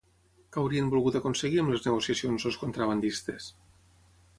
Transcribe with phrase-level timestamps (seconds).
[0.55, 3.51] Què haurien volgut aconseguir amb les negociacions, els contrabandistes?